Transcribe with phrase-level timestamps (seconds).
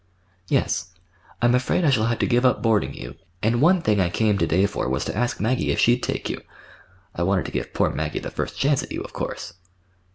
[0.47, 0.95] "Yes.
[1.43, 4.35] I'm afraid I shall have to give up boarding you, and one thing I came
[4.39, 6.41] to day for was to ask Maggie if she'd take you.
[7.13, 9.53] I wanted to give poor Maggie the first chance at you, of course."